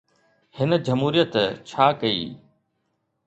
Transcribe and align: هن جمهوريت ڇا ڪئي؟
هن 0.55 0.71
جمهوريت 0.85 1.33
ڇا 1.67 1.85
ڪئي؟ 2.01 2.25